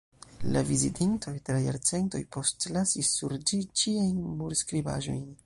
[0.53, 5.23] La vizitintoj tra jarcentoj postlasis sur ĝi ĉiajn murskribaĵojn.